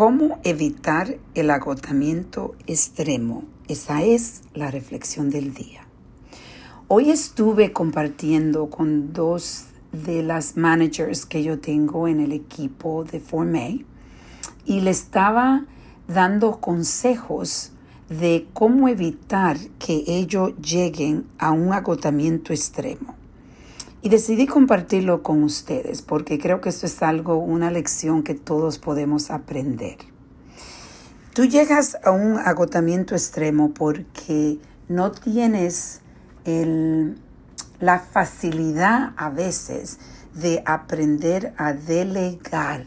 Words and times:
¿Cómo 0.00 0.40
evitar 0.44 1.18
el 1.34 1.50
agotamiento 1.50 2.54
extremo? 2.66 3.44
Esa 3.68 4.02
es 4.02 4.40
la 4.54 4.70
reflexión 4.70 5.28
del 5.28 5.52
día. 5.52 5.86
Hoy 6.88 7.10
estuve 7.10 7.74
compartiendo 7.74 8.70
con 8.70 9.12
dos 9.12 9.66
de 9.92 10.22
las 10.22 10.56
managers 10.56 11.26
que 11.26 11.42
yo 11.42 11.58
tengo 11.58 12.08
en 12.08 12.20
el 12.20 12.32
equipo 12.32 13.04
de 13.04 13.20
Formé 13.20 13.84
y 14.64 14.80
le 14.80 14.90
estaba 14.90 15.66
dando 16.08 16.62
consejos 16.62 17.72
de 18.08 18.46
cómo 18.54 18.88
evitar 18.88 19.58
que 19.78 20.04
ellos 20.06 20.56
lleguen 20.56 21.26
a 21.38 21.50
un 21.50 21.74
agotamiento 21.74 22.54
extremo. 22.54 23.19
Y 24.02 24.08
decidí 24.08 24.46
compartirlo 24.46 25.22
con 25.22 25.42
ustedes 25.42 26.00
porque 26.00 26.38
creo 26.38 26.60
que 26.60 26.70
esto 26.70 26.86
es 26.86 27.02
algo, 27.02 27.36
una 27.36 27.70
lección 27.70 28.22
que 28.22 28.34
todos 28.34 28.78
podemos 28.78 29.30
aprender. 29.30 29.98
Tú 31.34 31.44
llegas 31.44 31.98
a 32.02 32.10
un 32.10 32.38
agotamiento 32.38 33.14
extremo 33.14 33.72
porque 33.74 34.58
no 34.88 35.12
tienes 35.12 36.00
la 37.78 37.98
facilidad 37.98 39.12
a 39.16 39.28
veces 39.28 39.98
de 40.34 40.62
aprender 40.64 41.52
a 41.58 41.74
delegar. 41.74 42.86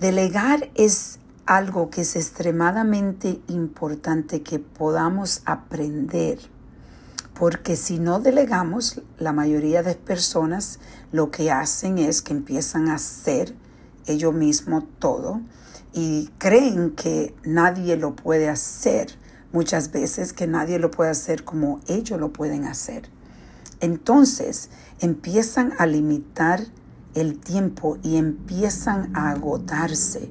Delegar 0.00 0.70
es 0.74 1.18
algo 1.44 1.90
que 1.90 2.00
es 2.00 2.16
extremadamente 2.16 3.40
importante 3.48 4.42
que 4.42 4.58
podamos 4.58 5.42
aprender 5.44 6.38
porque 7.38 7.76
si 7.76 8.00
no 8.00 8.18
delegamos, 8.18 9.00
la 9.16 9.32
mayoría 9.32 9.84
de 9.84 9.94
personas 9.94 10.80
lo 11.12 11.30
que 11.30 11.52
hacen 11.52 11.98
es 11.98 12.20
que 12.20 12.32
empiezan 12.32 12.88
a 12.88 12.96
hacer 12.96 13.54
ellos 14.06 14.34
mismos 14.34 14.84
todo 14.98 15.40
y 15.92 16.30
creen 16.38 16.90
que 16.90 17.36
nadie 17.44 17.96
lo 17.96 18.16
puede 18.16 18.48
hacer. 18.48 19.16
Muchas 19.52 19.92
veces 19.92 20.32
que 20.32 20.48
nadie 20.48 20.80
lo 20.80 20.90
puede 20.90 21.10
hacer 21.10 21.44
como 21.44 21.80
ellos 21.86 22.18
lo 22.18 22.32
pueden 22.32 22.64
hacer. 22.64 23.08
Entonces 23.80 24.70
empiezan 24.98 25.72
a 25.78 25.86
limitar 25.86 26.60
el 27.14 27.38
tiempo 27.38 27.98
y 28.02 28.16
empiezan 28.16 29.16
a 29.16 29.30
agotarse. 29.30 30.28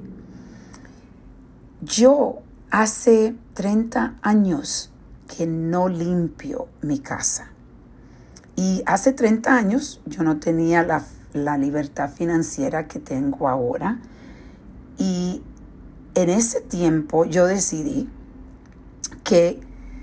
Yo 1.80 2.42
hace 2.70 3.34
30 3.54 4.18
años 4.20 4.92
que 5.28 5.46
no 5.46 5.88
limpio 5.88 6.66
mi 6.82 6.98
casa. 6.98 7.50
Y 8.56 8.82
hace 8.86 9.12
30 9.12 9.54
años 9.54 10.00
yo 10.06 10.24
no 10.24 10.40
tenía 10.40 10.82
la, 10.82 11.04
libertad 11.56 12.10
financiera 12.10 12.88
que 12.88 12.98
tengo 12.98 13.48
ahora. 13.48 14.00
Y 14.96 15.42
en 16.16 16.30
ese 16.30 16.60
tiempo 16.60 17.24
yo 17.24 17.46
decidí 17.46 18.08
que 19.22 19.60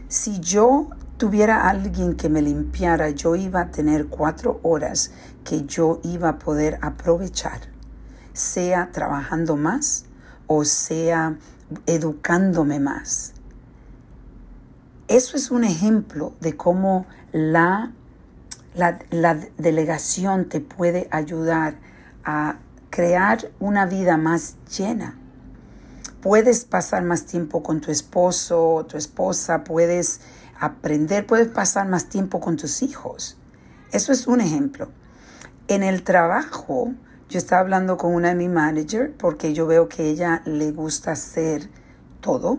si 0.08 0.40
yo 0.40 0.88
tuviera 1.18 1.68
alguien 1.68 2.16
que 2.16 2.30
me 2.30 2.42
limpiara, 2.42 3.10
yo 3.10 3.36
iba 3.36 3.60
a 3.60 3.72
tener 3.72 4.08
cuatro 4.08 4.62
horas 4.64 5.12
que 5.44 5.66
yo 5.66 6.00
iba 6.04 6.30
a 6.30 6.40
poder 6.40 6.80
aprovechar, 6.82 7.60
sea 8.32 8.92
trabajando 8.92 9.58
más 9.58 10.06
o 10.48 10.64
sea 10.64 11.38
educándome 11.86 12.80
más. 12.80 13.35
Eso 15.08 15.38
es 15.38 15.52
un 15.52 15.64
ejemplo 15.64 16.34
de 16.40 16.58
cómo 16.58 17.06
la, 17.32 17.92
la, 18.74 19.40
delegación 19.58 20.50
te 20.50 20.62
puede 20.62 21.08
ayudar 21.12 21.76
a 22.24 22.58
crear 22.90 23.52
una 23.60 23.86
vida 23.86 24.18
más 24.18 24.56
llena. 24.76 25.16
Puedes 26.22 26.66
pasar 26.66 27.04
más 27.04 27.28
tiempo 27.28 27.62
con 27.62 27.82
tu 27.82 27.92
esposo 27.92 28.68
o 28.74 28.86
tu 28.88 28.98
esposa, 28.98 29.64
puedes 29.64 30.22
aprender, 30.60 31.28
puedes 31.28 31.50
pasar 31.50 31.88
más 31.88 32.10
tiempo 32.10 32.40
con 32.40 32.58
tus 32.58 32.82
hijos. 32.82 33.38
Eso 33.92 34.12
es 34.12 34.26
un 34.26 34.42
ejemplo. 34.42 34.90
En 35.68 35.84
el 35.84 36.02
trabajo, 36.02 36.94
yo 37.30 37.38
estaba 37.38 37.62
hablando 37.62 37.98
con 37.98 38.12
una 38.12 38.30
de 38.30 38.36
mi 38.36 38.50
manager 38.50 39.14
porque 39.16 39.54
yo 39.54 39.68
veo 39.68 39.88
que 39.88 40.10
ella 40.10 40.42
le 40.46 40.72
gusta 40.72 41.12
hacer 41.12 41.70
todo 42.22 42.58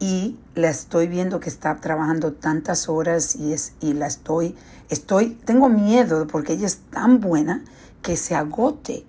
y 0.00 0.36
la 0.54 0.68
estoy 0.68 1.06
viendo 1.06 1.40
que 1.40 1.48
está 1.48 1.76
trabajando 1.76 2.32
tantas 2.32 2.88
horas 2.88 3.36
y 3.36 3.52
es 3.52 3.74
y 3.80 3.92
la 3.92 4.06
estoy 4.06 4.56
estoy 4.88 5.30
tengo 5.44 5.68
miedo 5.68 6.26
porque 6.26 6.54
ella 6.54 6.66
es 6.66 6.78
tan 6.90 7.20
buena 7.20 7.64
que 8.02 8.16
se 8.16 8.34
agote 8.34 9.06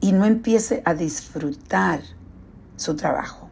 y 0.00 0.12
no 0.12 0.24
empiece 0.24 0.82
a 0.84 0.94
disfrutar 0.94 2.00
su 2.76 2.96
trabajo. 2.96 3.48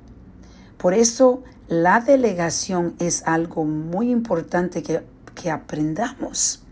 Por 0.78 0.94
eso 0.94 1.42
la 1.69 2.00
delegación 2.00 2.94
es 2.98 3.22
algo 3.26 3.64
muy 3.64 4.10
importante 4.10 4.82
que, 4.82 5.02
que 5.34 5.50
aprendamos 5.50 6.62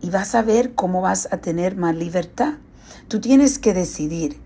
y 0.00 0.10
vas 0.10 0.34
a 0.34 0.42
ver 0.42 0.74
cómo 0.74 1.02
vas 1.02 1.28
a 1.30 1.38
tener 1.38 1.76
más 1.76 1.94
libertad. 1.94 2.54
Tú 3.08 3.20
tienes 3.20 3.58
que 3.58 3.74
decidir, 3.74 4.40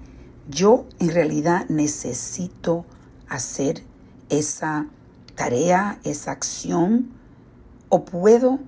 yo 0.49 0.87
en 0.99 1.11
realidad 1.11 1.67
necesito 1.69 2.85
hacer 3.29 3.85
esa 4.33 4.87
tarea, 5.35 5.99
esa 6.05 6.33
acción, 6.33 7.11
o 7.89 8.05
puedo 8.05 8.59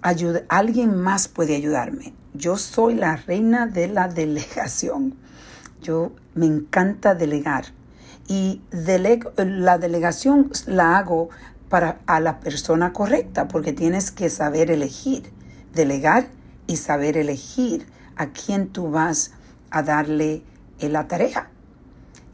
ayudar, 0.00 0.44
alguien 0.48 0.96
más 0.96 1.28
puede 1.28 1.54
ayudarme. 1.54 2.14
Yo 2.34 2.56
soy 2.56 2.94
la 2.94 3.16
reina 3.16 3.66
de 3.66 3.88
la 3.88 4.08
delegación. 4.08 5.14
Yo 5.82 6.12
me 6.34 6.46
encanta 6.46 7.14
delegar 7.14 7.66
y 8.26 8.62
la 8.70 9.78
delegación 9.78 10.50
la 10.66 10.96
hago 10.98 11.28
para 11.68 12.00
a 12.06 12.20
la 12.20 12.40
persona 12.40 12.92
correcta 12.92 13.48
porque 13.48 13.72
tienes 13.72 14.10
que 14.10 14.30
saber 14.30 14.70
elegir, 14.70 15.30
delegar 15.74 16.28
y 16.66 16.76
saber 16.76 17.16
elegir 17.16 17.86
a 18.16 18.28
quién 18.28 18.68
tú 18.68 18.90
vas 18.90 19.32
a 19.70 19.82
darle 19.82 20.42
la 20.80 21.08
tarea. 21.08 21.50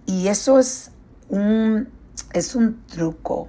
Y 0.07 0.29
eso 0.29 0.59
es 0.59 0.91
un 1.29 1.89
es 2.33 2.55
un 2.55 2.85
truco 2.87 3.49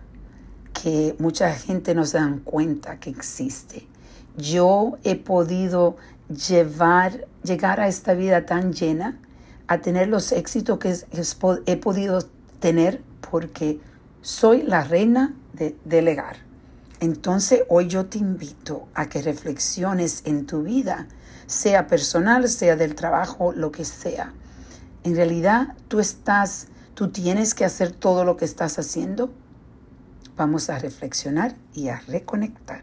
que 0.73 1.15
mucha 1.19 1.53
gente 1.53 1.93
no 1.93 2.05
se 2.05 2.17
dan 2.17 2.39
cuenta 2.39 2.99
que 2.99 3.09
existe. 3.09 3.87
Yo 4.37 4.97
he 5.03 5.15
podido 5.15 5.97
llevar, 6.29 7.27
llegar 7.43 7.79
a 7.79 7.87
esta 7.87 8.13
vida 8.13 8.45
tan 8.45 8.73
llena, 8.73 9.19
a 9.67 9.79
tener 9.79 10.07
los 10.07 10.31
éxitos 10.31 10.79
que 10.79 10.95
he 11.65 11.77
podido 11.77 12.21
tener 12.59 13.03
porque 13.29 13.79
soy 14.21 14.63
la 14.63 14.83
reina 14.83 15.35
de 15.53 15.75
delegar. 15.85 16.37
Entonces 16.99 17.63
hoy 17.69 17.87
yo 17.87 18.07
te 18.07 18.17
invito 18.17 18.87
a 18.93 19.07
que 19.07 19.21
reflexiones 19.21 20.23
en 20.25 20.45
tu 20.45 20.63
vida, 20.63 21.07
sea 21.47 21.87
personal, 21.87 22.49
sea 22.49 22.75
del 22.75 22.95
trabajo, 22.95 23.53
lo 23.53 23.71
que 23.71 23.85
sea. 23.85 24.33
En 25.03 25.15
realidad 25.15 25.75
tú 25.87 25.99
estás 25.99 26.67
¿Tú 26.99 27.07
tienes 27.07 27.55
que 27.55 27.63
hacer 27.63 27.93
todo 27.93 28.25
lo 28.25 28.35
que 28.35 28.43
estás 28.43 28.77
haciendo? 28.77 29.31
Vamos 30.35 30.69
a 30.69 30.79
reflexionar 30.79 31.55
y 31.73 31.87
a 31.87 32.01
reconectar. 32.01 32.81